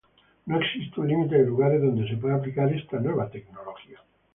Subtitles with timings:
[0.47, 3.99] No existe un límite de lugares donde se puede aplicar esta nueva tecnología.